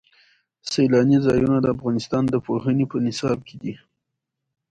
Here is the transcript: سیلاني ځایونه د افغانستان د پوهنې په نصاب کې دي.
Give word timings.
سیلاني 0.71 1.17
ځایونه 1.25 1.57
د 1.61 1.65
افغانستان 1.75 2.23
د 2.29 2.35
پوهنې 2.45 2.85
په 2.91 2.97
نصاب 3.05 3.39
کې 3.47 3.55
دي. 3.63 3.73